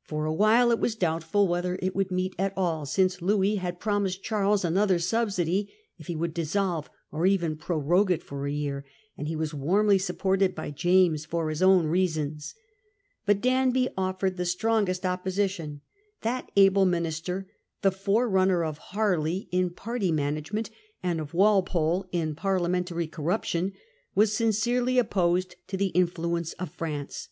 Fora 0.00 0.32
while 0.32 0.70
it 0.70 0.78
was 0.78 0.94
doubtful 0.94 1.46
whether 1.46 1.78
it 1.82 1.94
would 1.94 2.10
meet 2.10 2.34
at 2.38 2.54
all, 2.56 2.86
since 2.86 3.20
Louis 3.20 3.56
had 3.56 3.78
promised 3.78 4.22
Charles 4.22 4.64
another 4.64 4.98
subsidy 4.98 5.70
if 5.98 6.06
he 6.06 6.16
would 6.16 6.32
dissolve, 6.32 6.88
or 7.10 7.26
even 7.26 7.58
prorogue 7.58 8.10
it 8.10 8.22
for 8.22 8.46
a 8.46 8.50
year; 8.50 8.86
and 9.14 9.28
he 9.28 9.36
was 9.36 9.52
warmly 9.52 9.98
supported 9.98 10.54
by 10.54 10.70
James 10.70 11.26
for 11.26 11.50
his 11.50 11.60
own 11.62 11.84
P^Siament; 11.84 11.90
reasons. 11.90 12.54
But 13.26 13.42
Danby 13.42 13.90
offered 13.94 14.38
the 14.38 14.46
strongest 14.46 15.02
returiTtoThe 15.02 15.12
opposition. 15.12 15.80
That 16.22 16.50
able 16.56 16.86
minister— 16.86 17.46
the 17.82 17.90
fore 17.92 18.22
policy 18.24 18.28
of 18.28 18.32
runner 18.34 18.64
of 18.64 18.78
Harley 18.78 19.48
in 19.52 19.68
party 19.68 20.10
management, 20.10 20.70
and 21.02 21.20
of 21.20 21.34
Walpole 21.34 22.06
in 22.10 22.34
parliamentary 22.34 23.06
corruption— 23.06 23.72
was 24.14 24.32
sincerely 24.34 24.96
opposed 24.98 25.56
to 25.66 25.76
the 25.76 25.88
influence 25.88 26.54
of 26.54 26.72
France. 26.72 27.28